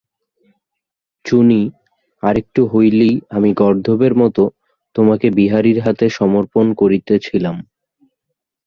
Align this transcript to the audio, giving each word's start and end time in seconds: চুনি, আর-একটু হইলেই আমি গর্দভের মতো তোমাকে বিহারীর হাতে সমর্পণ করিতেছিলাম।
চুনি, 1.25 1.61
আর-একটু 2.23 2.61
হইলেই 2.67 3.15
আমি 3.29 3.49
গর্দভের 3.53 4.13
মতো 4.15 4.43
তোমাকে 4.95 5.27
বিহারীর 5.37 5.77
হাতে 5.81 6.05
সমর্পণ 6.09 6.65
করিতেছিলাম। 6.73 7.55